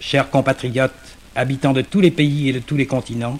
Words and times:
Chers 0.00 0.30
compatriotes, 0.30 0.92
habitants 1.34 1.72
de 1.72 1.82
tous 1.82 2.00
les 2.00 2.10
pays 2.10 2.48
et 2.48 2.52
de 2.52 2.58
tous 2.58 2.76
les 2.76 2.86
continents, 2.86 3.38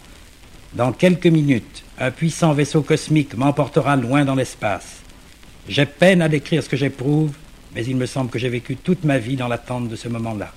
dans 0.74 0.92
quelques 0.92 1.26
minutes, 1.26 1.84
un 1.98 2.10
puissant 2.10 2.52
vaisseau 2.52 2.82
cosmique 2.82 3.36
m'emportera 3.36 3.96
loin 3.96 4.24
dans 4.24 4.34
l'espace. 4.34 5.00
J'ai 5.68 5.86
peine 5.86 6.22
à 6.22 6.28
décrire 6.28 6.62
ce 6.62 6.68
que 6.68 6.76
j'éprouve, 6.76 7.32
mais 7.74 7.84
il 7.84 7.96
me 7.96 8.06
semble 8.06 8.30
que 8.30 8.38
j'ai 8.38 8.48
vécu 8.48 8.76
toute 8.76 9.04
ma 9.04 9.18
vie 9.18 9.36
dans 9.36 9.48
l'attente 9.48 9.88
de 9.88 9.96
ce 9.96 10.08
moment-là. 10.08 10.52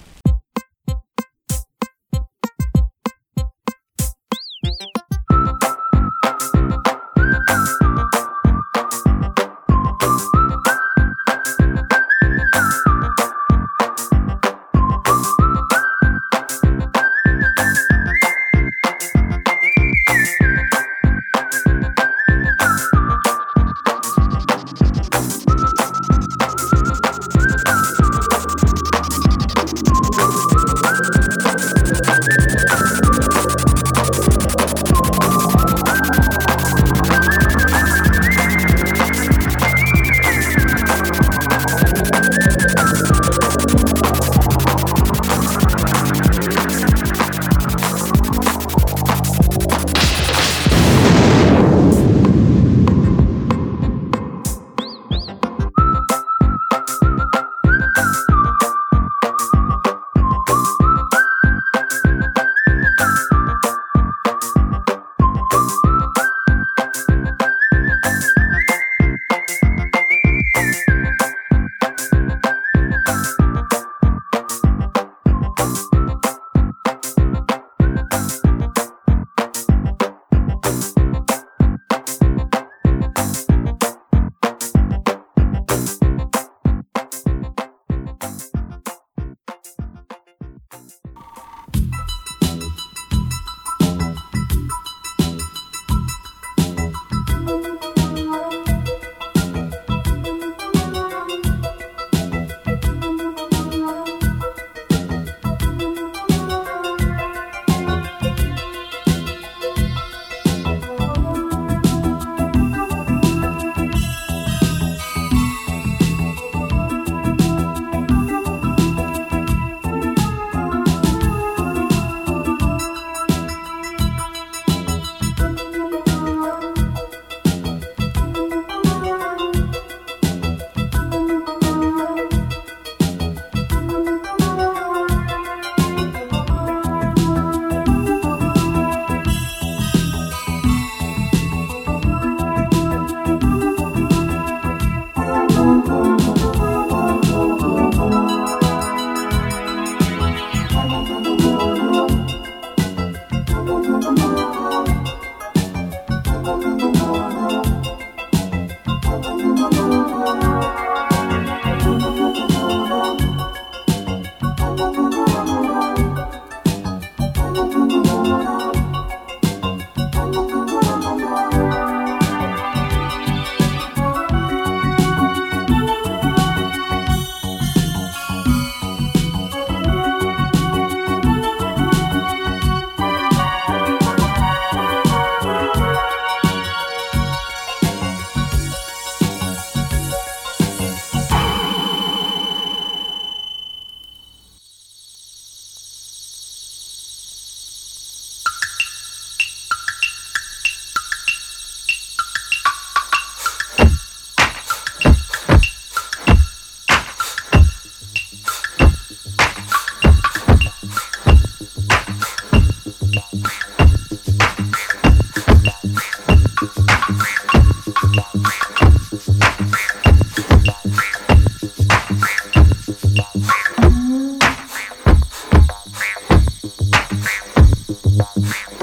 Wow. 228.35 228.78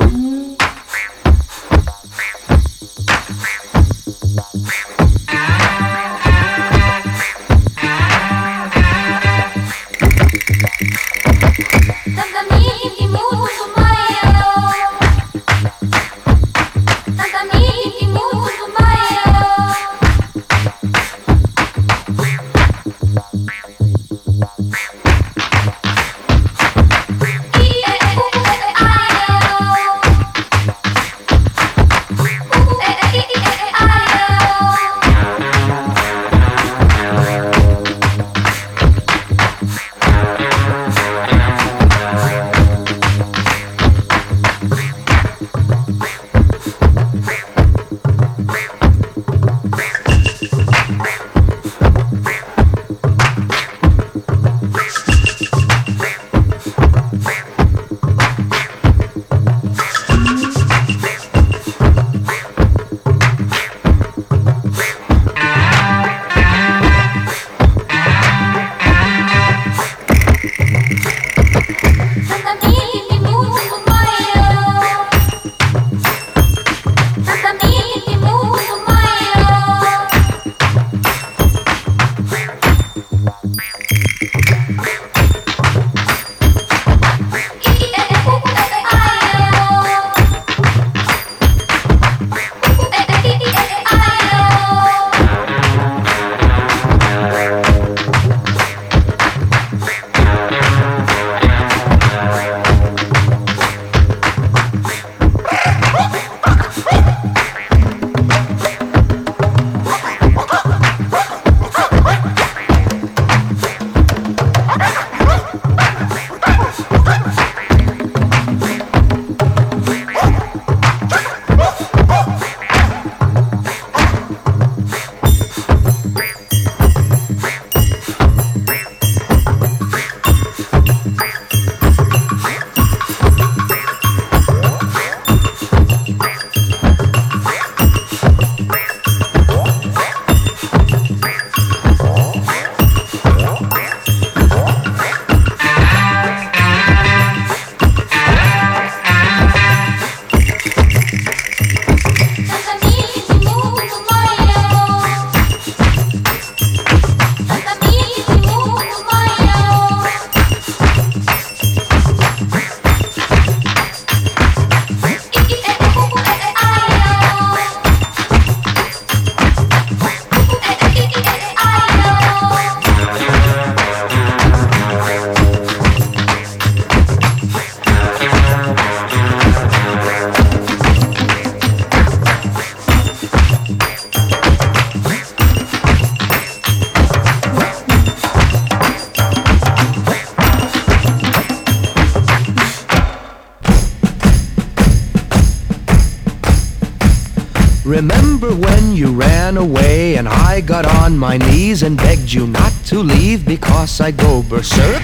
Begged 202.26 202.32
you 202.32 202.46
not 202.48 202.72
to 202.84 202.98
leave 202.98 203.44
because 203.44 204.00
I 204.00 204.10
go 204.10 204.42
berserk? 204.42 205.02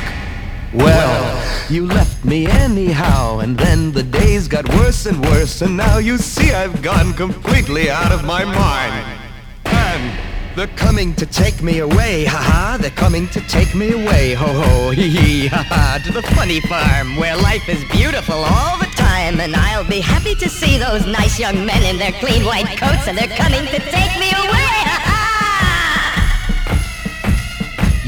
Well, 0.74 1.70
you 1.70 1.86
left 1.86 2.24
me 2.24 2.46
anyhow, 2.46 3.40
and 3.40 3.56
then 3.56 3.92
the 3.92 4.02
days 4.02 4.48
got 4.48 4.69
worse 4.74 5.06
and 5.06 5.20
worse, 5.26 5.62
and 5.62 5.76
now 5.76 5.98
you 5.98 6.19
see 6.19 6.52
I've 6.52 6.82
gone 6.82 7.12
completely 7.12 7.90
out 7.90 8.10
of 8.10 8.24
my 8.24 8.44
mind. 8.44 9.20
And 9.66 10.19
they're 10.56 10.76
coming 10.76 11.14
to 11.16 11.26
take 11.26 11.62
me 11.62 11.78
away, 11.78 12.24
haha, 12.24 12.78
they're 12.78 12.90
coming 12.90 13.28
to 13.28 13.40
take 13.42 13.74
me 13.74 13.92
away, 13.92 14.34
ho 14.34 14.46
ho, 14.46 14.90
hee 14.90 15.10
hee, 15.10 15.46
haha, 15.46 15.98
to 16.04 16.12
the 16.12 16.22
funny 16.34 16.60
farm 16.60 17.16
where 17.16 17.36
life 17.36 17.69
is 17.69 17.84
beautiful 17.92 18.36
all 18.36 18.78
the 18.78 18.90
time, 18.96 19.38
and 19.40 19.54
I'll 19.54 19.88
be 19.88 20.00
happy 20.00 20.34
to 20.36 20.48
see 20.48 20.76
those 20.78 21.06
nice 21.06 21.38
young 21.38 21.64
men 21.64 21.82
in 21.84 21.98
their 21.98 22.12
clean 22.12 22.44
white 22.44 22.76
coats, 22.78 23.06
and 23.06 23.16
they're 23.16 23.36
coming 23.36 23.64
to 23.66 23.78
take 23.78 24.19
me 24.19 24.31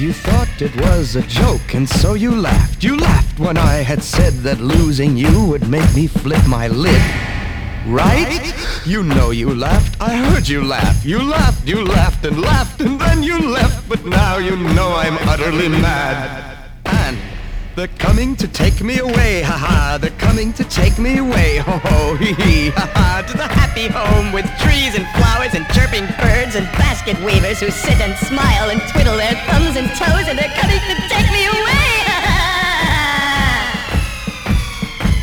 You 0.05 0.13
thought 0.13 0.61
it 0.61 0.77
was 0.83 1.17
a 1.17 1.23
joke, 1.23 1.73
and 1.73 1.89
so 1.89 2.13
you 2.13 2.31
laughed. 2.31 2.85
You 2.85 2.95
laughed 2.95 3.41
when 3.41 3.57
I 3.57 3.77
had 3.77 4.03
said 4.03 4.35
that 4.43 4.61
losing 4.61 5.17
you 5.17 5.47
would 5.47 5.67
make 5.67 5.95
me 5.95 6.09
flip 6.09 6.47
my 6.47 6.69
lid. 6.69 7.01
Right? 7.87 8.53
You 8.85 9.03
know 9.03 9.31
you 9.31 9.55
laughed. 9.55 9.99
I 10.03 10.15
heard 10.15 10.47
you 10.47 10.63
laugh. 10.63 11.03
You 11.07 11.23
laughed, 11.23 11.67
you 11.67 11.83
laughed 11.83 12.23
and 12.27 12.39
laughed, 12.39 12.83
and 12.83 13.01
then 13.01 13.23
you 13.23 13.49
left. 13.49 13.89
But 13.89 14.05
now 14.05 14.37
you 14.37 14.57
know 14.75 14.93
I'm 14.95 15.17
utterly 15.27 15.71
mad. 15.71 16.54
They're 17.77 17.89
coming 17.99 18.37
to 18.37 18.47
take 18.47 18.83
me 18.83 18.99
away, 18.99 19.43
haha. 19.43 19.99
They're 19.99 20.19
coming 20.19 20.53
to 20.53 20.65
take 20.65 20.97
me 20.97 21.19
away, 21.19 21.57
ho 21.59 21.79
ho, 21.83 22.15
hee 22.15 22.33
hee, 22.35 22.71
haha. 22.71 23.23
To 23.23 23.37
the 23.37 23.49
happy 23.49 23.89
home 23.89 24.33
with 24.33 24.47
trees 24.63 24.95
and 24.95 25.05
flowers 25.19 25.55
and 25.55 25.67
chirping 25.75 26.07
birds 26.23 26.55
and 26.55 26.67
basket 26.79 27.19
weavers 27.25 27.59
who 27.59 27.71
sit 27.71 28.01
and 28.01 28.17
smile 28.29 28.71
and 28.71 28.81
twiddle 28.93 29.17
their 29.17 29.35
thumbs 29.51 29.75
and 29.77 29.89
toes, 29.99 30.29
and 30.31 30.39
they're 30.39 30.55
coming 30.55 30.79
to 30.79 30.95
take 31.11 31.29
me 31.35 31.47
away, 31.51 31.91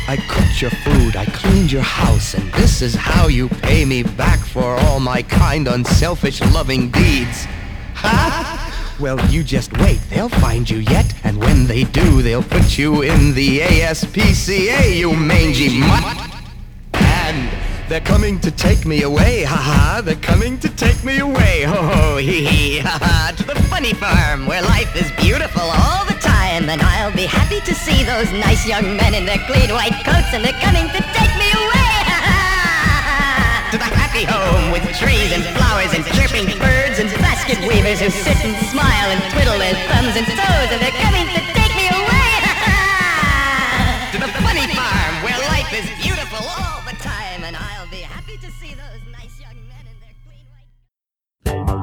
I 0.08 0.18
cooked 0.28 0.60
your 0.60 0.70
food, 0.84 1.16
I 1.16 1.24
cleaned 1.24 1.72
your 1.72 1.80
house, 1.80 2.34
and 2.34 2.52
this 2.52 2.82
is 2.82 2.94
how 2.94 3.28
you 3.28 3.48
pay 3.48 3.86
me 3.86 4.02
back 4.02 4.40
for 4.40 4.76
all 4.84 5.00
my 5.00 5.22
kind, 5.22 5.68
unselfish, 5.68 6.42
loving 6.52 6.90
deeds. 6.90 7.46
Ha! 7.94 8.51
Well, 9.02 9.18
you 9.32 9.42
just 9.42 9.76
wait, 9.78 9.98
they'll 10.10 10.28
find 10.28 10.70
you 10.70 10.78
yet, 10.78 11.12
and 11.24 11.36
when 11.36 11.66
they 11.66 11.82
do, 11.82 12.22
they'll 12.22 12.44
put 12.44 12.78
you 12.78 13.02
in 13.02 13.34
the 13.34 13.58
ASPCA, 13.58 14.96
you 14.96 15.12
mangy 15.12 15.80
mutt. 15.80 16.30
And 16.94 17.50
they're 17.88 18.00
coming 18.00 18.38
to 18.38 18.52
take 18.52 18.86
me 18.86 19.02
away, 19.02 19.42
haha, 19.42 20.02
they're 20.02 20.14
coming 20.14 20.56
to 20.60 20.68
take 20.68 21.02
me 21.02 21.18
away, 21.18 21.62
ho 21.64 21.82
ho, 21.82 22.16
hee 22.18 22.46
hee, 22.46 22.78
haha, 22.78 23.32
to 23.32 23.42
the 23.42 23.56
funny 23.64 23.92
farm 23.92 24.46
where 24.46 24.62
life 24.62 24.94
is 24.94 25.10
beautiful 25.20 25.62
all 25.62 26.04
the 26.04 26.18
time, 26.20 26.70
and 26.70 26.80
I'll 26.80 27.10
be 27.10 27.26
happy 27.26 27.58
to 27.58 27.74
see 27.74 28.04
those 28.04 28.30
nice 28.30 28.68
young 28.68 28.96
men 28.96 29.14
in 29.14 29.26
their 29.26 29.42
clean 29.50 29.70
white 29.70 29.98
coats, 30.06 30.30
and 30.30 30.44
they're 30.44 30.62
coming 30.62 30.86
to 30.86 31.02
take 31.10 31.34
me 31.42 31.50
away, 31.50 31.90
Ha 32.06 32.18
ha. 32.22 33.68
to 33.72 33.78
the 33.78 33.90
happy 33.98 34.22
home 34.22 34.70
with 34.70 34.84
trees 34.94 35.32
and 35.32 35.42
flowers 35.58 35.92
and 35.92 36.06
chirping 36.14 36.46
birds 36.60 36.71
and 36.98 37.08
basket 37.22 37.58
weavers 37.66 38.00
who 38.00 38.10
sit 38.10 38.36
and 38.44 38.54
smile 38.66 39.08
and 39.10 39.22
twiddle 39.32 39.58
their 39.58 39.74
thumbs 39.88 40.14
and 40.16 40.26
toes, 40.26 40.68
and 40.72 40.80
they're 40.82 41.00
coming 41.00 41.26
to 41.26 41.40
take 41.54 41.74
me 41.76 41.88
away 41.88 42.30
to 44.12 44.18
the 44.18 44.28
funny 44.44 44.66
farm 44.74 45.14
where 45.24 45.38
life 45.48 45.72
is 45.72 45.88
beautiful 46.02 46.44
all 46.44 46.82
the 46.84 46.96
time, 47.00 47.44
and 47.44 47.56
I'll 47.56 47.88
be 47.88 48.02
happy 48.02 48.36
to 48.36 48.50
see 48.52 48.74
those 48.74 49.00
nice 49.10 49.40
young 49.40 49.56
men 49.68 49.86
in 49.86 49.96
their 50.00 50.14
clean 50.26 51.76
white. 51.76 51.81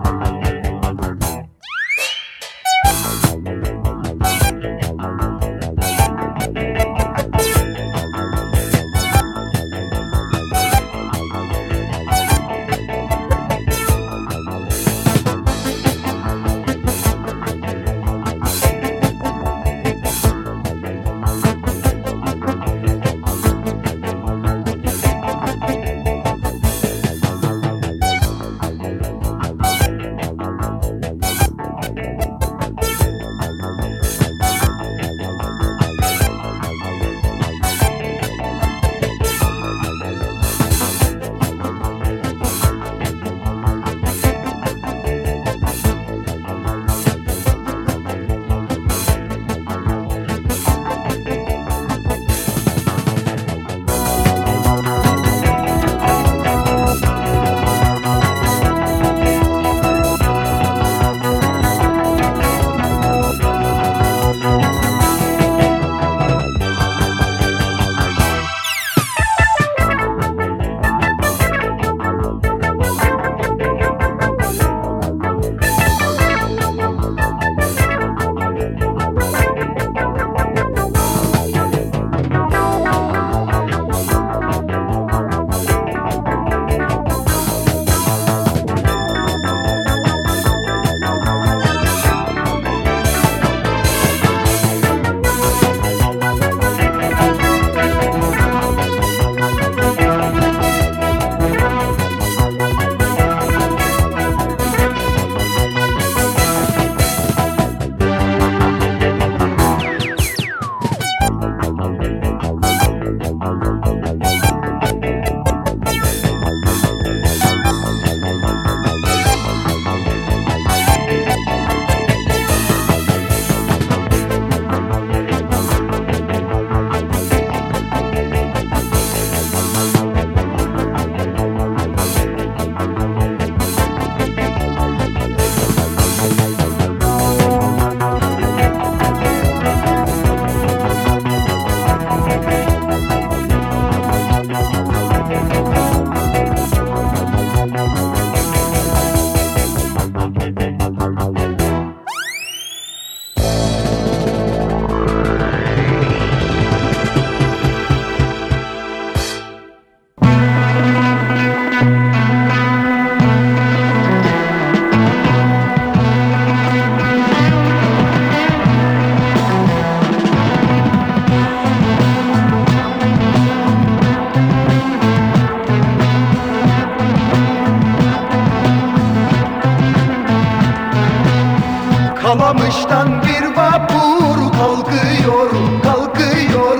Kalamış'tan 182.30 183.22
bir 183.22 183.46
vapur 183.58 184.54
kalkıyor, 184.54 185.50
kalkıyor. 185.84 186.80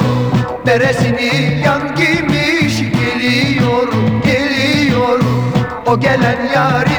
Deresini 0.66 1.62
yan 1.66 1.96
giymiş 1.96 2.78
geliyor, 2.80 3.88
geliyor. 4.26 5.20
O 5.88 6.00
gelen 6.00 6.50
yarim 6.56 6.99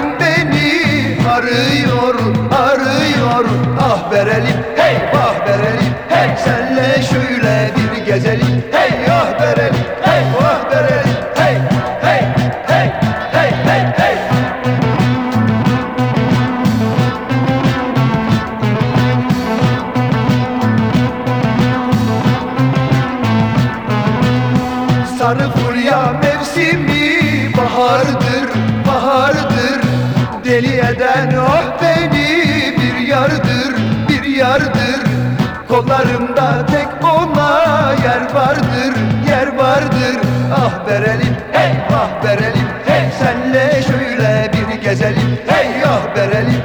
verelim 40.90 41.37
Hey 41.52 41.73
ah 41.92 42.25
verelim. 42.25 42.68
Hey! 42.87 43.11
Senle 43.18 43.82
şöyle 43.82 44.50
bir 44.52 44.82
gezelim 44.82 45.38
Hey 45.47 45.85
ah 45.85 46.16
verelim. 46.16 46.59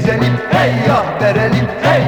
gezelim 0.00 0.34
Hey 0.50 0.70
yah 0.86 1.20
verelim. 1.20 1.66
Hey 1.82 2.02
ah, 2.02 2.07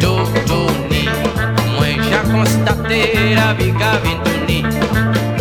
totoni 0.00 1.08
Mwen 1.76 2.02
ja 2.10 2.22
konstate 2.32 3.34
la 3.34 3.54
vi 3.54 3.72
gavintouni 3.72 4.62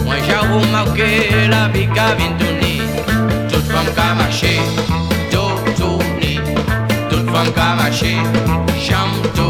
Mwen 0.06 0.24
ja 0.30 0.42
remake 0.42 1.48
la 1.50 1.68
vi 1.74 1.86
gavintouni 1.86 2.82
Tout 3.50 3.66
fam 3.72 3.86
ka 3.96 4.16
mache, 4.16 4.56
Tout 7.10 7.26
fam 7.32 7.52
ka 7.54 7.76
jam 8.88 9.47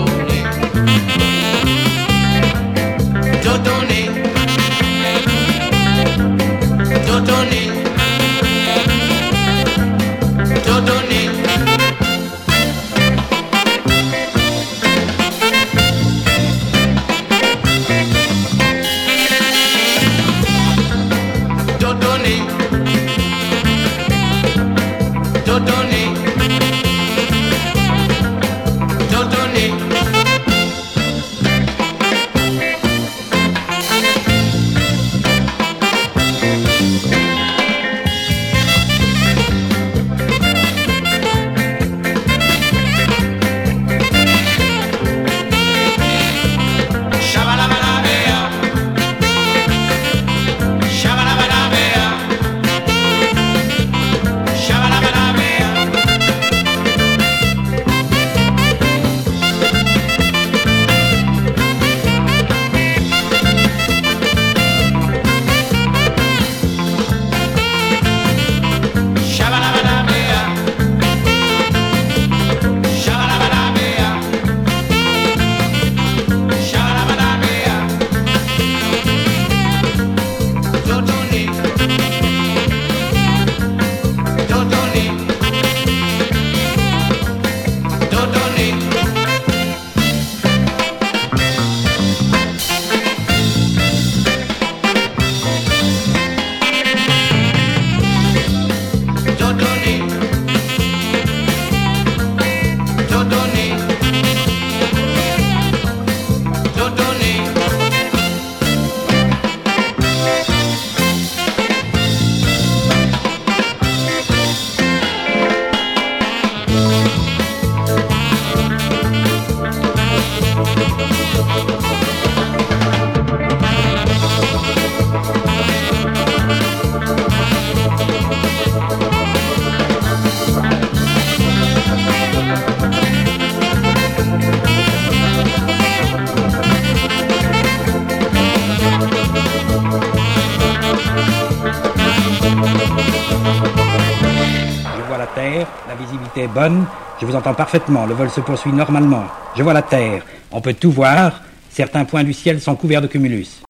bonne. 146.47 146.85
Je 147.19 147.25
vous 147.25 147.35
entends 147.35 147.53
parfaitement. 147.53 148.05
Le 148.05 148.13
vol 148.13 148.29
se 148.29 148.41
poursuit 148.41 148.71
normalement. 148.71 149.25
Je 149.55 149.63
vois 149.63 149.73
la 149.73 149.81
Terre. 149.81 150.23
On 150.51 150.61
peut 150.61 150.73
tout 150.73 150.91
voir. 150.91 151.41
Certains 151.69 152.05
points 152.05 152.23
du 152.23 152.33
ciel 152.33 152.59
sont 152.59 152.75
couverts 152.75 153.01
de 153.01 153.07
cumulus. 153.07 153.66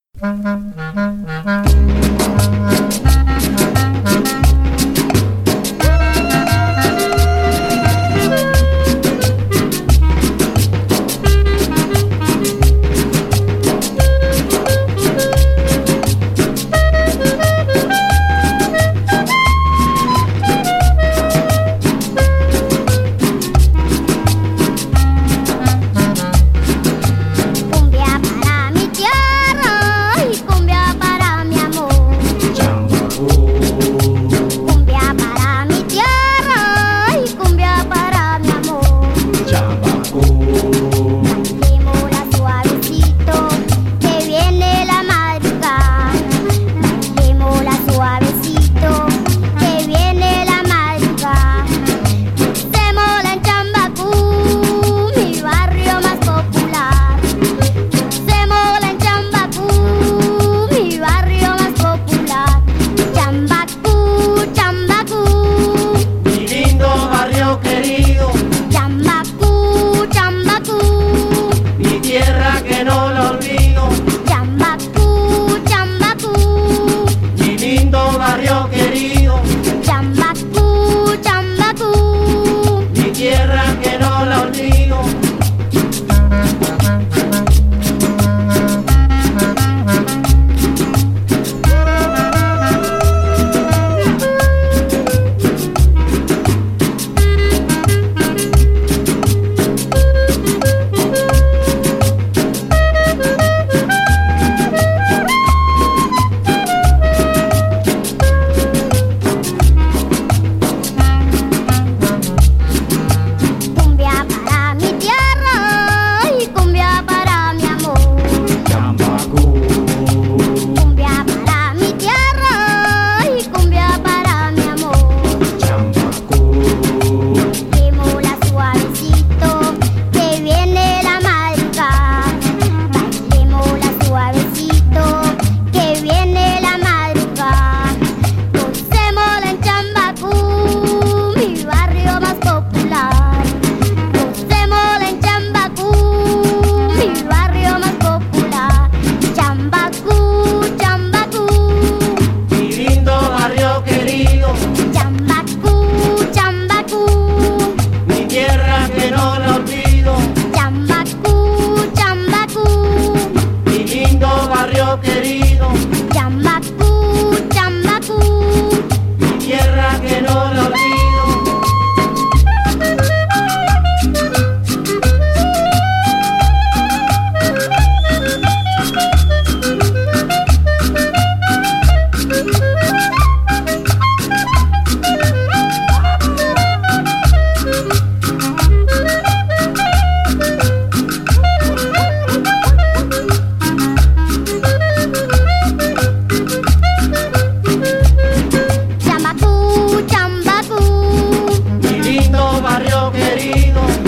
Cristo. 203.77 204.06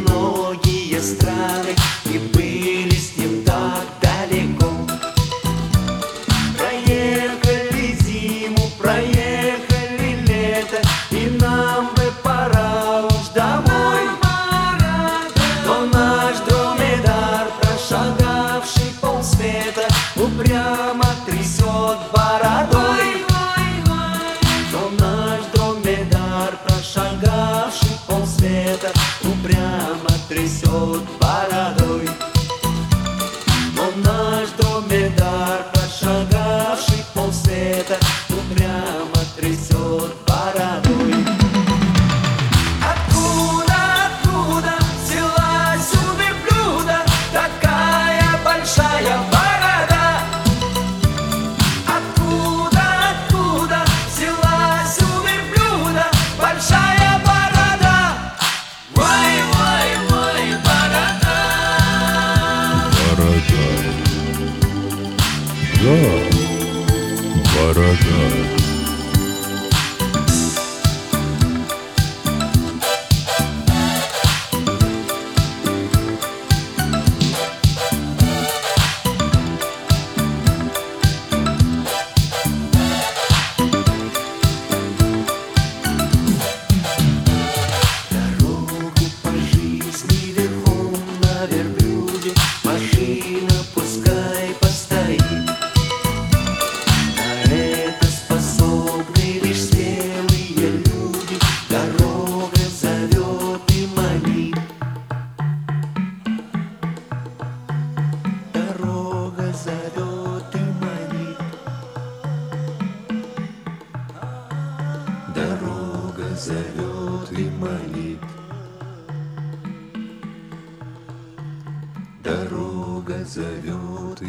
Многие 0.00 1.00
страны 1.00 1.79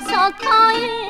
sakayım 0.00 1.05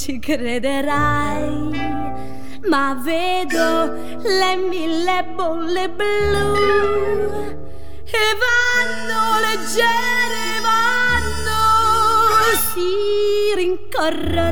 ci 0.00 0.18
crederai. 0.18 1.68
Ma 2.70 2.98
vedo 3.04 3.92
le 4.22 4.56
mille 4.56 5.24
bolle 5.34 5.90
blu 5.90 6.54
e 8.06 8.26
vanno 8.42 9.22
leggere, 9.44 10.60
vanno, 10.62 11.60
si 12.72 12.90
rincorrono 13.56 14.49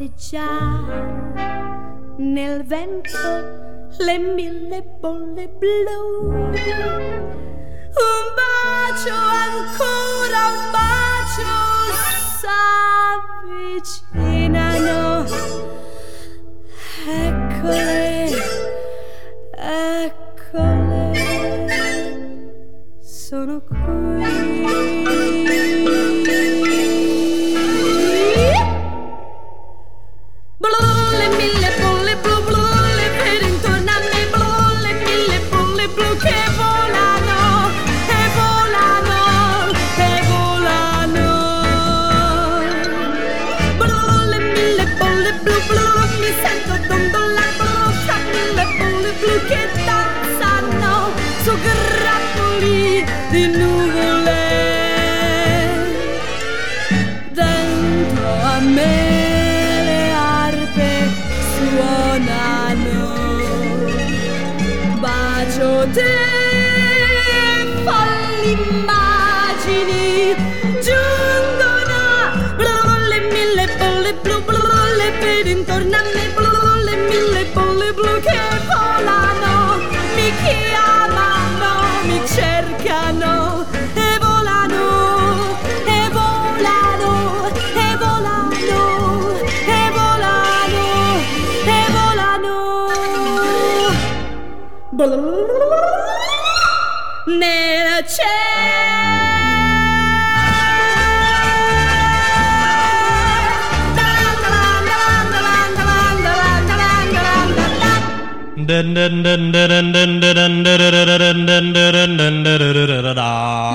passeggiare 0.00 1.34
nel 2.16 2.64
vento 2.64 3.18
le 3.98 4.18
mille 4.18 4.82
bolle 4.98 5.48
blu. 5.48 6.30
Un 6.30 6.54
bacio 8.38 9.12
ancora, 9.12 10.40
un 10.48 10.70
bacio, 10.72 11.52
sa 12.40 13.29
di 53.30 53.46
nuvole 53.46 54.48
dentro 57.32 58.28
a 58.42 58.58
me 58.60 59.82
le 59.88 60.10
arpe 60.12 61.08
suonano. 61.54 63.08
Bacio 65.00 65.86
te 65.92 66.39
nella 97.26 98.02
Now 98.04 98.60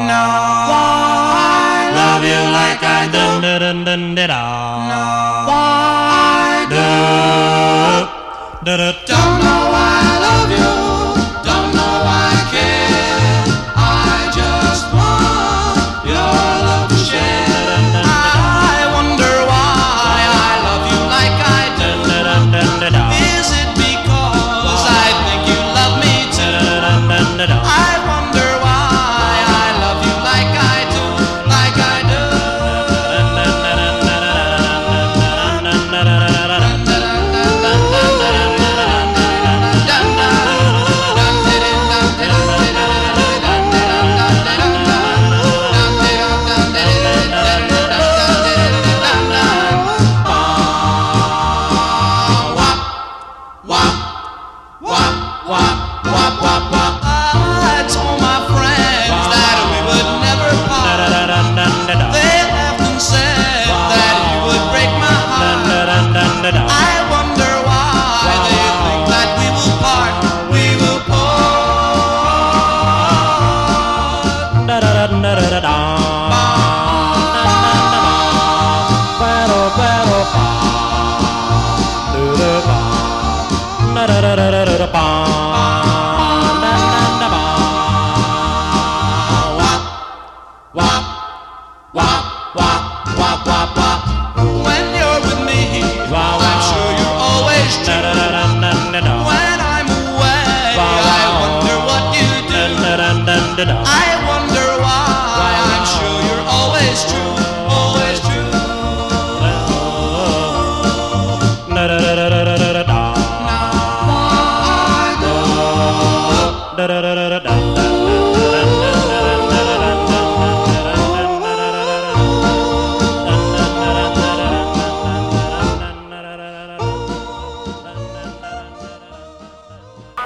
No, 0.05 0.25
I 1.33 1.89
love 1.95 2.23
you 2.23 2.41
like 2.53 2.83
I 2.83 3.07
do. 3.09 3.25
No, 4.91 5.01
I 5.49 6.65
do. 6.69 6.85
Don't 9.07 9.43
know. 9.43 9.64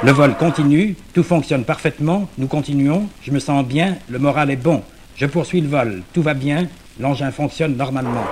Le 0.10 0.16
vol 0.16 0.36
continue, 0.38 0.96
tout 1.14 1.22
fonctionne 1.22 1.64
parfaitement, 1.64 2.28
nous 2.40 2.48
continuons, 2.48 3.08
je 3.22 3.30
me 3.30 3.38
sens 3.38 3.64
bien, 3.64 3.96
le 4.10 4.18
moral 4.18 4.50
est 4.50 4.56
bon. 4.56 4.82
Je 5.16 5.28
poursuis 5.28 5.62
le 5.62 5.68
vol, 5.68 6.02
tout 6.14 6.24
va 6.24 6.34
bien, 6.34 6.68
l'engin 7.00 7.30
fonctionne 7.30 7.78
normalement. 7.78 8.26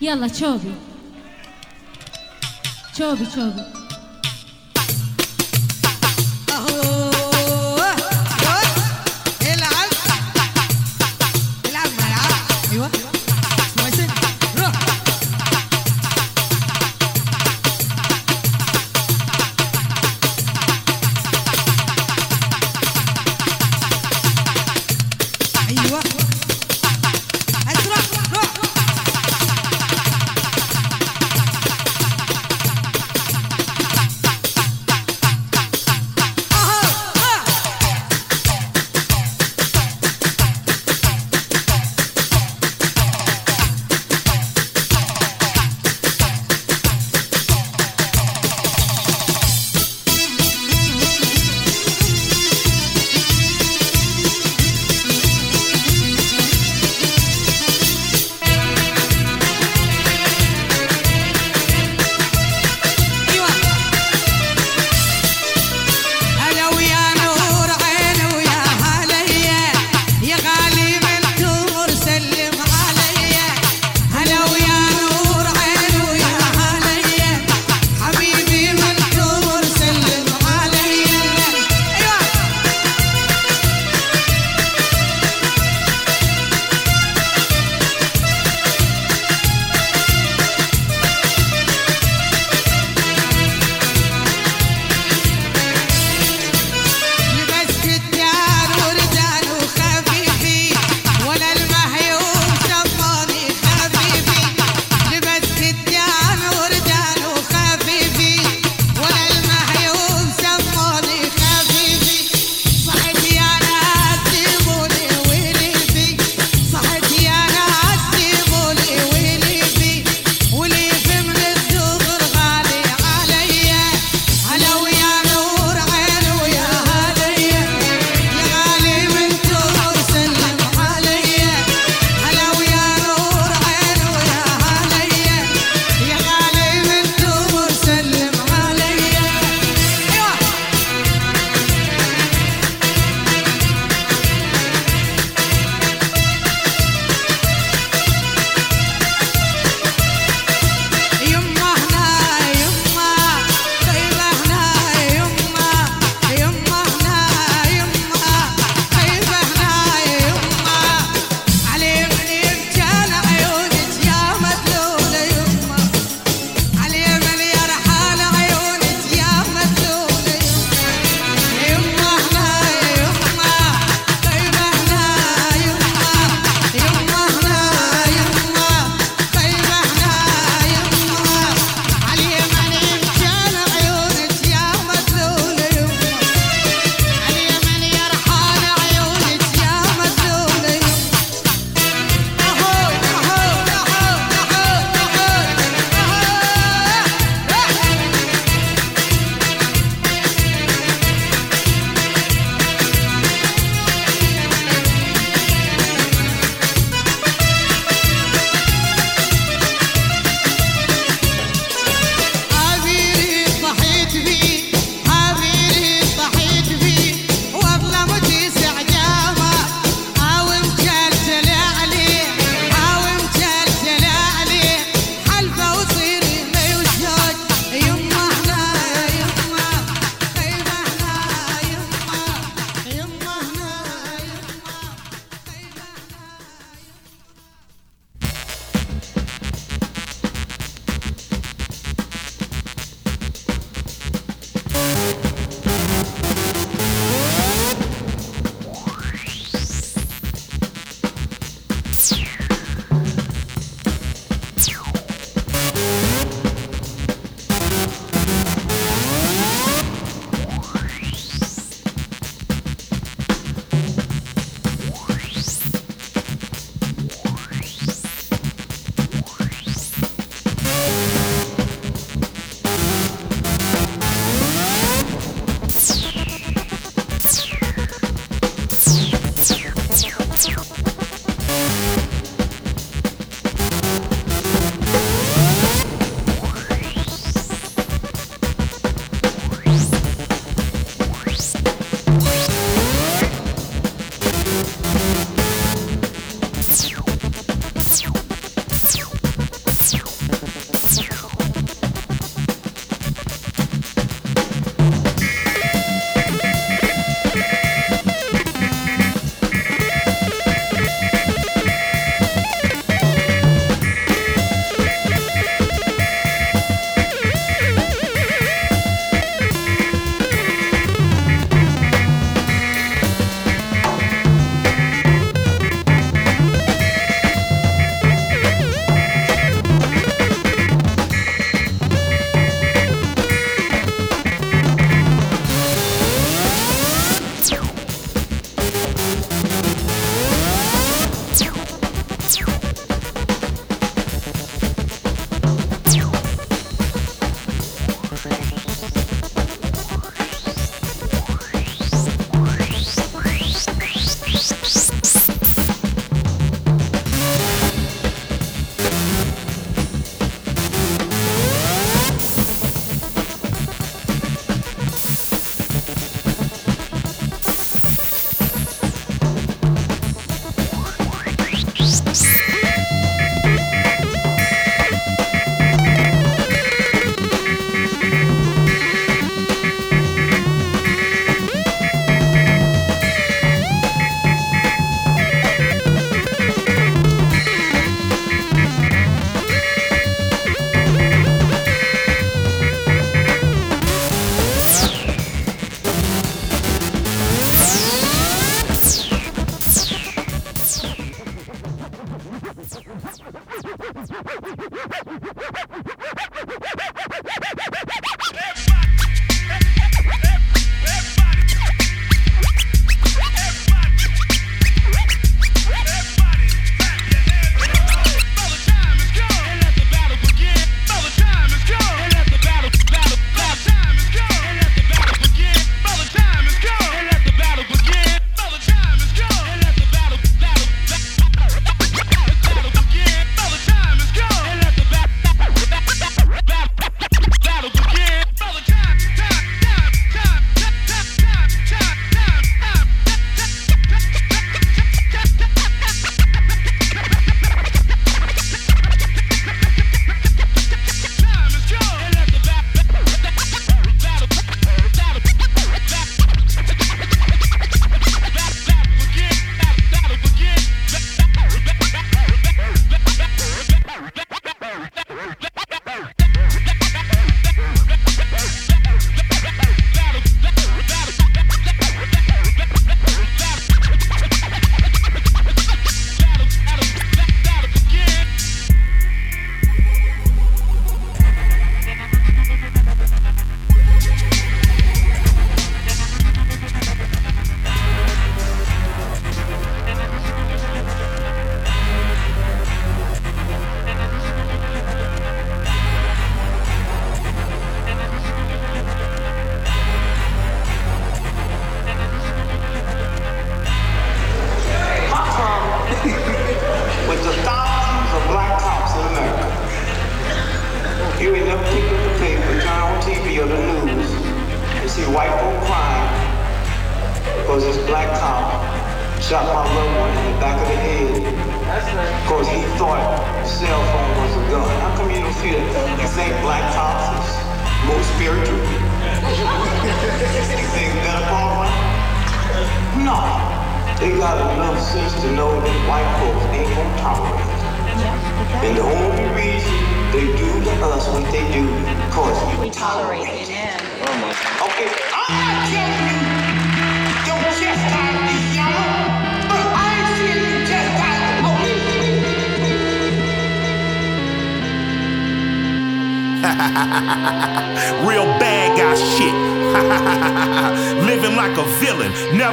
يلا 0.00 0.28
تشوبي 0.28 0.74
تشوبي 2.94 3.26
تشوبي 3.26 3.83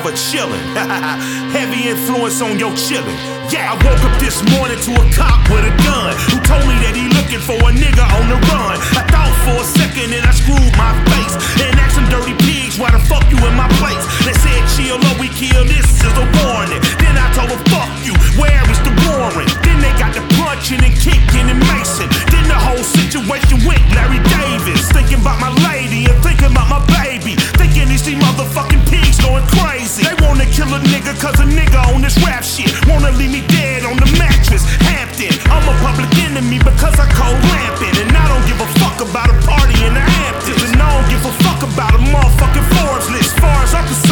never 0.02 0.16
chillin'. 0.18 0.60
Heavy 1.54 1.90
influence 1.90 2.42
on 2.42 2.58
your 2.58 2.72
chillin'. 2.72 3.14
Yeah, 3.54 3.74
I 3.74 3.76
woke 3.86 4.02
up 4.02 4.18
this 4.20 4.42
morning 4.50 4.80
to 4.82 4.92
a 4.98 5.06
cop 5.14 5.46
with 5.50 5.62
a 5.62 5.74
gun 5.86 6.16
who 6.32 6.42
told 6.42 6.66
me 6.66 6.74
that 6.82 6.98
he 6.98 7.06
looking 7.14 7.44
for 7.44 7.60
a 7.60 7.72
nigga 7.72 8.02
on 8.18 8.26
the 8.26 8.40
run. 8.50 8.82
I 8.98 9.04
thought 9.12 9.36
for 9.46 9.62
a 9.62 9.68
second 9.68 10.10
and 10.14 10.26
I 10.26 10.34
screwed 10.34 10.74
my 10.74 10.94
face 11.14 11.36
and 11.62 11.78
asked 11.78 12.02
some 12.02 12.08
dirty 12.10 12.34
pigs 12.42 12.80
why 12.80 12.90
the 12.90 13.02
fuck 13.06 13.26
you 13.30 13.38
in 13.46 13.54
my 13.54 13.70
place. 13.78 14.02
They 14.26 14.34
said 14.34 14.62
chill 14.74 14.98
or 14.98 15.16
we 15.22 15.30
kill. 15.30 15.66
This 15.70 15.86
is 15.86 16.16
a 16.18 16.26
warning. 16.42 16.82
Then 16.98 17.14
I 17.20 17.28
told 17.38 17.54
them 17.54 17.62
fuck 17.70 17.92
you. 18.02 18.16
Where 18.42 18.64
is 18.72 18.80
the 18.82 18.94
warrant? 19.06 19.61
They 19.82 19.94
got 19.98 20.14
the 20.14 20.22
punching 20.38 20.82
and 20.86 20.94
kicking 20.94 21.50
and 21.50 21.62
macing. 21.66 22.10
Then 22.30 22.46
the 22.46 22.58
whole 22.58 22.86
situation 22.86 23.66
went 23.66 23.82
Larry 23.98 24.22
Davis. 24.30 24.86
Thinking 24.94 25.22
about 25.22 25.42
my 25.42 25.50
lady 25.66 26.06
and 26.06 26.18
thinking 26.22 26.54
about 26.54 26.70
my 26.70 26.82
baby. 27.02 27.34
Thinking 27.58 27.90
these 27.90 28.06
motherfucking 28.06 28.86
pigs 28.86 29.18
going 29.18 29.46
crazy. 29.58 30.06
They 30.06 30.14
wanna 30.22 30.46
kill 30.46 30.70
a 30.70 30.80
nigga 30.94 31.18
cause 31.18 31.40
a 31.42 31.48
nigga 31.50 31.82
on 31.94 32.02
this 32.02 32.16
rap 32.22 32.44
shit. 32.44 32.70
Wanna 32.86 33.12
leave 33.18 33.34
me 33.34 33.42
dead 33.50 33.84
on 33.84 33.98
the 33.98 34.10
mattress. 34.22 34.64
Hampton. 34.86 35.34
I'm 35.50 35.66
a 35.66 35.76
public 35.82 36.14
enemy 36.22 36.60
because 36.62 36.96
I 37.02 37.10
cold 37.18 37.42
lamping. 37.50 37.96
And 38.06 38.14
I 38.14 38.26
don't 38.30 38.46
give 38.46 38.62
a 38.62 38.70
fuck 38.78 39.02
about 39.02 39.34
a 39.34 39.38
party 39.50 39.78
in 39.82 39.94
the 39.98 40.06
Hamptons. 40.06 40.62
And 40.70 40.78
I 40.78 40.88
don't 40.94 41.10
give 41.10 41.26
a 41.26 41.34
fuck 41.42 41.62
about 41.66 41.98
a 41.98 42.02
motherfucking 42.14 42.68
Forbes 42.78 43.10
list. 43.10 43.34
As 43.34 43.40
far 43.42 43.58
as 43.66 43.74
I'm 43.74 43.86
concerned, 43.90 44.11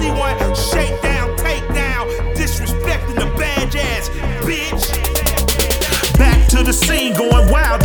see 0.00 0.10
one? 0.10 0.36
Disrespecting 2.34 3.16
the 3.16 3.26
badge 3.38 3.76
ass 3.76 4.08
bitch. 4.40 4.88
Back 6.18 6.48
to 6.48 6.62
the 6.62 6.72
scene, 6.72 7.12
going 7.14 7.50
wild 7.50 7.79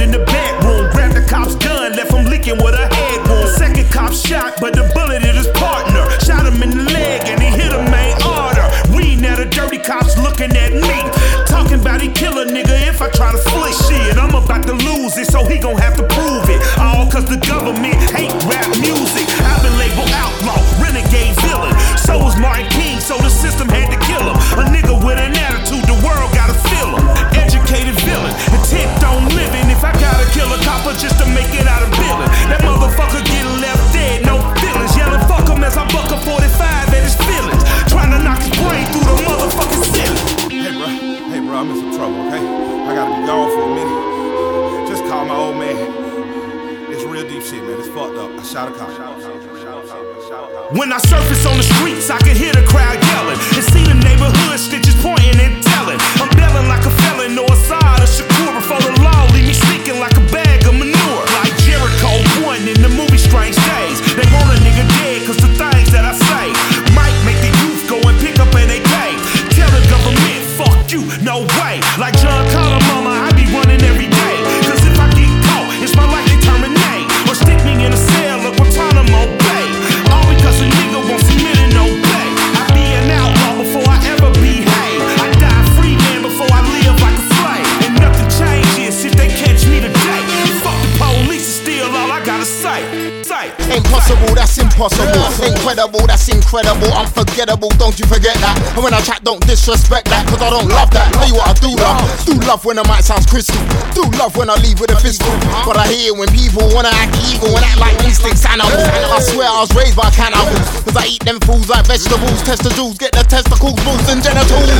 Love 102.56 102.64
when 102.64 102.80
the 102.80 102.88
mic 102.88 103.04
sounds 103.04 103.28
crystal. 103.28 103.60
Do 103.92 104.08
love 104.16 104.40
when 104.40 104.48
I 104.48 104.56
leave 104.64 104.80
with 104.80 104.88
a 104.88 104.96
pistol. 105.04 105.28
But 105.68 105.76
I 105.76 105.92
hear 105.92 106.16
when 106.16 106.32
people 106.32 106.64
wanna 106.72 106.88
act 106.88 107.12
evil 107.28 107.52
and 107.52 107.60
act 107.68 107.84
like 107.84 108.00
instincts 108.08 108.48
animals. 108.48 108.80
I 108.80 109.20
swear 109.28 109.52
I 109.52 109.60
was 109.60 109.76
raised 109.76 110.00
by 110.00 110.08
cannibals. 110.16 110.64
Cause 110.88 110.96
I 110.96 111.04
eat 111.04 111.20
them 111.28 111.36
fools 111.44 111.68
like 111.68 111.84
vegetables. 111.84 112.40
Test 112.48 112.64
the 112.64 112.72
jewels, 112.72 112.96
get 112.96 113.12
the 113.12 113.28
testicles, 113.28 113.76
balls, 113.84 114.08
and 114.08 114.24
genitals. 114.24 114.72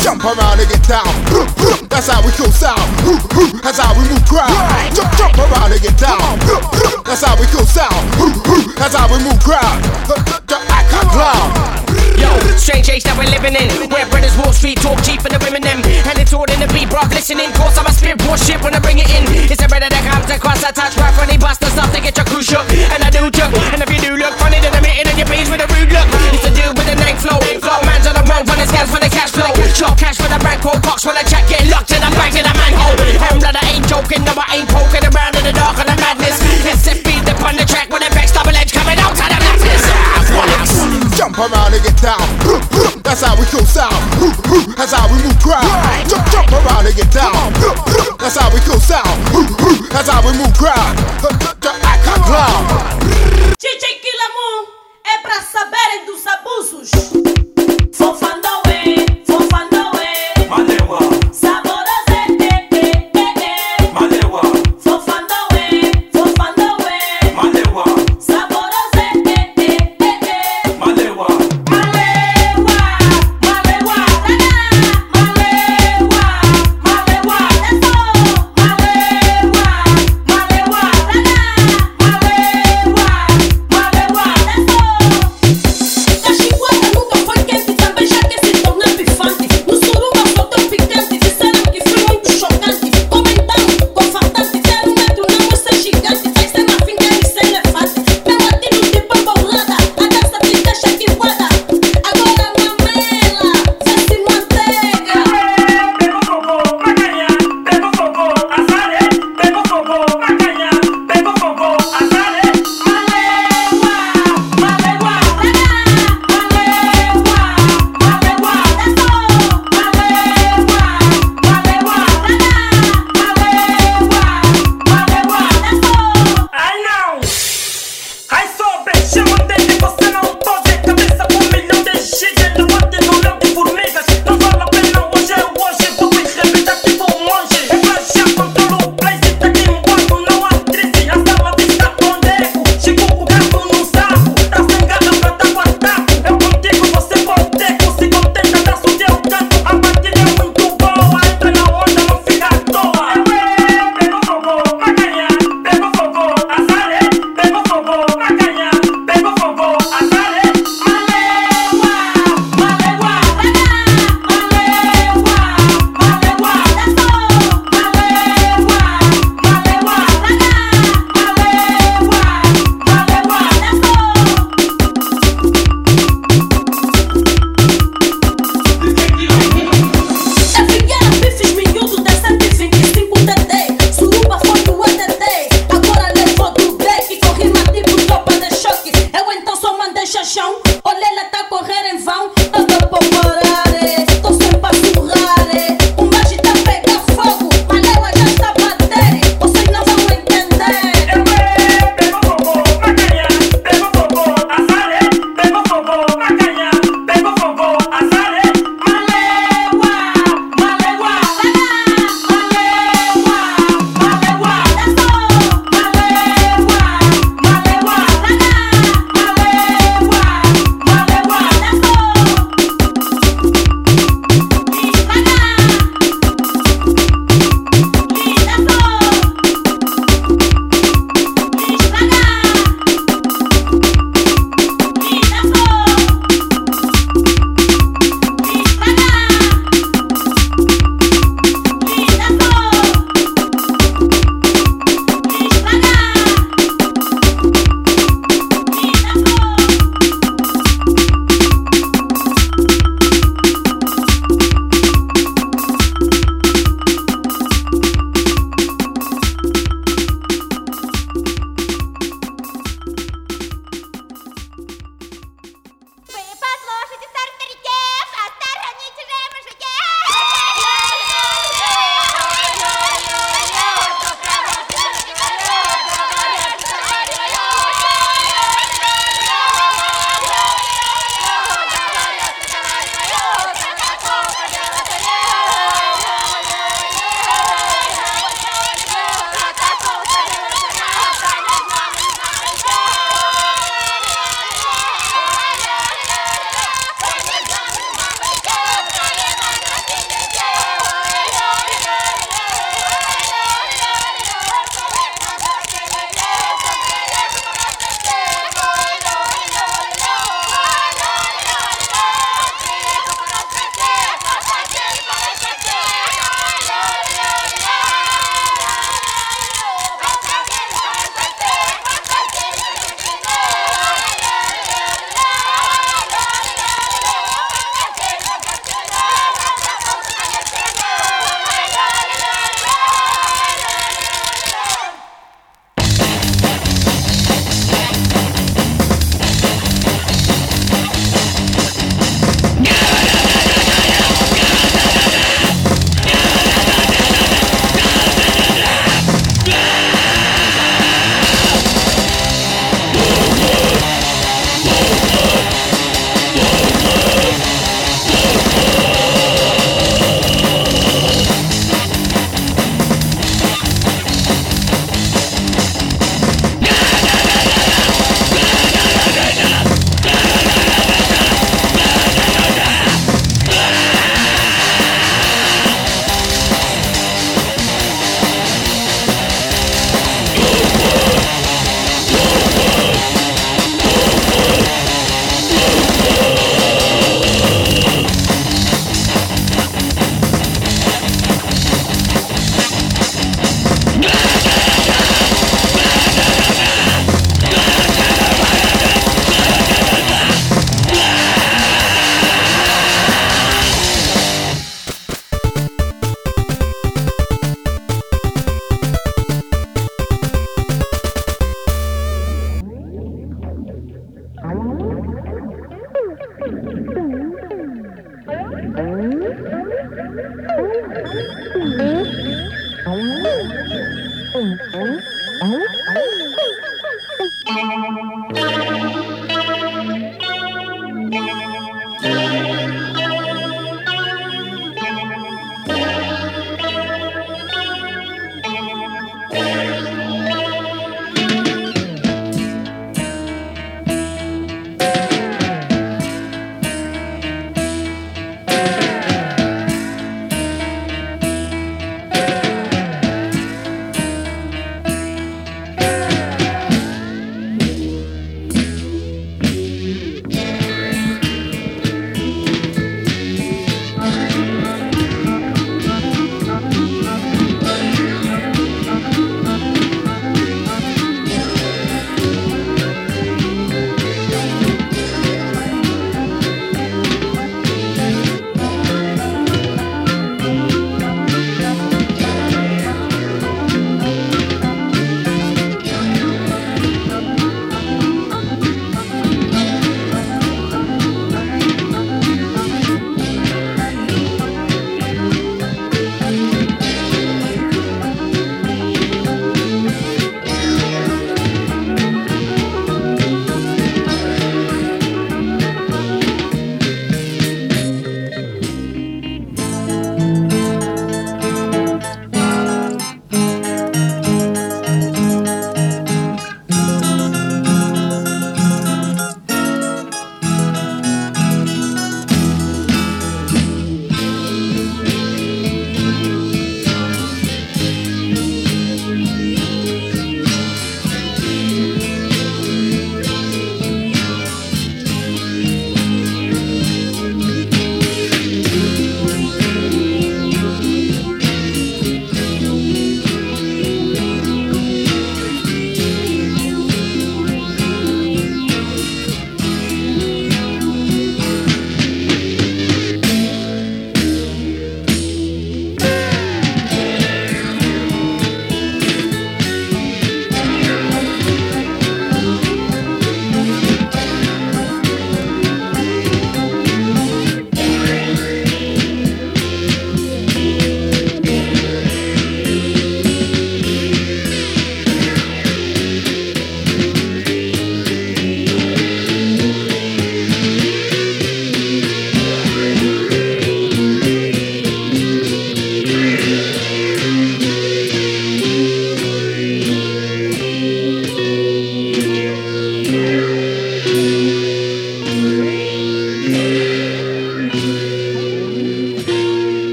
Jump 0.00 0.24
around 0.24 0.64
and 0.64 0.64
get 0.64 0.80
down. 0.88 1.12
That's 1.92 2.08
how 2.08 2.24
we 2.24 2.32
kill 2.32 2.48
sound. 2.56 2.88
That's 3.60 3.76
how 3.76 3.92
we 3.92 4.08
move 4.08 4.24
crowd. 4.24 4.48
Jump, 4.96 5.12
jump 5.20 5.36
around 5.44 5.76
and 5.76 5.82
get 5.84 6.00
down. 6.00 6.40
That's 7.04 7.20
how 7.20 7.36
we 7.36 7.44
kill 7.52 7.68
sound. 7.68 8.00
That's 8.80 8.96
how 8.96 9.12
we 9.12 9.20
move 9.20 9.36
crowd. 9.44 9.76
In 17.00 17.08
bruv, 17.08 17.14
listening 17.14 17.52
Cause 17.56 17.76
I'm 17.78 17.86
a 17.86 17.92
spit 17.92 18.20
shit 18.44 18.60
when 18.62 18.74
I 18.74 18.80
bring 18.80 18.98
it 18.98 19.08
in. 19.08 19.24
It's 19.48 19.62
a 19.62 19.68
brother 19.68 19.88
that 19.88 20.04
comes 20.04 20.28
across 20.28 20.60
a 20.62 20.72
touch 20.72 20.96
Right 20.96 21.14
when 21.16 21.28
he 21.28 21.38
bust 21.38 21.60
the 21.60 21.70
stuff 21.72 21.92
to 21.94 22.00
get 22.00 22.16
your 22.16 22.26
crew 22.26 22.42
shook. 22.42 22.66
And 22.92 23.00
I 23.02 23.10
do 23.10 23.30
joke, 23.30 23.52
and 23.72 23.80
if 23.80 23.88
you 23.88 24.00
do 24.00 24.12
look 24.16 24.34
funny 24.36 24.60
Then 24.60 24.74
I'm 24.74 24.84
hitting 24.84 25.08
on 25.08 25.16
your 25.16 25.28
beans 25.28 25.48
with 25.48 25.64
a 25.64 25.68
rude 25.72 25.92
look. 25.92 26.06
It's 26.34 26.44
a 26.44 26.52
dude 26.52 26.76
with 26.76 26.88
a 26.88 26.96
neck 26.96 27.16
flow. 27.20 27.40
Flow 27.60 27.80
man's 27.86 28.06
on 28.06 28.14
the 28.16 28.24
run 28.28 28.44
for 28.44 28.56
the 28.56 28.66
scans 28.68 28.90
for 28.90 29.00
the 29.00 29.10
cash 29.10 29.32
flow. 29.32 29.52
Shot 29.72 29.96
cash 29.96 30.18
for 30.20 30.28
the 30.28 30.40
bank 30.44 30.64
roll 30.64 30.78
box 30.84 31.06
when 31.06 31.16
the 31.16 31.24
check. 31.24 31.46
Get 31.48 31.64
locked 31.72 31.92
And 31.92 32.04
I'm 32.04 32.12
back 32.16 32.34
in 32.36 32.44
the 32.44 32.54
manhole. 32.54 32.96
And 33.00 33.40
blood, 33.40 33.56
I 33.56 33.64
ain't 33.76 33.86
joking, 33.88 34.22
no 34.24 34.32
I 34.36 34.60
ain't 34.60 34.68
poking 34.68 35.04
around 35.04 35.34
in 35.40 35.44
the 35.46 35.54
dark 35.56 35.78
of 35.80 35.86
the 35.88 35.96
madness. 35.96 36.36
SFB 36.64 37.24
the 37.24 37.34
on 37.40 37.56
the 37.56 37.64
track 37.64 37.88
with 37.88 38.04
a 38.04 38.10
vex 38.12 38.32
double 38.32 38.54
edge 38.54 38.72
coming 38.72 38.98
out 39.00 39.16
of 39.16 39.28
the 39.28 39.38
blackness 39.40 39.82
Jump 41.16 41.38
around 41.38 41.74
and 41.74 41.82
get 41.82 41.96
down. 42.00 42.69
That's 43.10 43.26
how 43.26 43.34
we 43.34 43.44
kill 43.46 43.66
sound. 43.66 43.90
That's 44.78 44.92
how 44.92 45.10
we 45.10 45.20
move 45.24 45.36
crowd. 45.42 45.66
Jump, 46.08 46.30
jump 46.30 46.52
around 46.52 46.86
and 46.86 46.94
get 46.94 47.10
down. 47.10 47.52
That's 48.22 48.38
how 48.38 48.54
we 48.54 48.60
kill 48.60 48.78
sound. 48.78 49.18
That's 49.90 50.08
how 50.08 50.22
we 50.22 50.30
move 50.38 50.54
crowd. 50.54 50.94
Act 51.82 52.06
a 52.06 52.14
clown. 52.22 52.62
DJ 53.58 53.98
Quilamu 53.98 54.68
é 55.04 55.18
pra 55.22 55.42
saberem 55.42 56.06
dos 56.06 56.24
abusos. 56.24 56.90
Fofandoe, 57.92 57.98
fofandoe. 57.98 58.99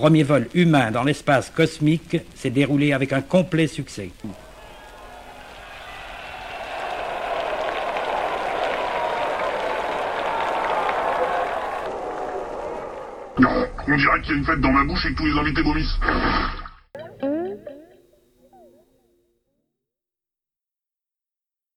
Premier 0.00 0.22
vol 0.22 0.48
humain 0.54 0.90
dans 0.90 1.04
l'espace 1.04 1.50
cosmique 1.50 2.16
s'est 2.34 2.48
déroulé 2.48 2.94
avec 2.94 3.12
un 3.12 3.20
complet 3.20 3.66
succès. 3.66 4.10
On 13.36 13.96
dirait 13.96 14.20
qu'il 14.22 14.30
y 14.30 14.32
a 14.32 14.38
une 14.38 14.44
fête 14.44 14.60
dans 14.60 14.72
ma 14.72 14.84
bouche 14.84 15.04
et 15.04 15.12
que 15.12 15.18
tous 15.18 15.26
les 15.26 15.38
invités 15.38 15.62
vomissent. 15.62 15.98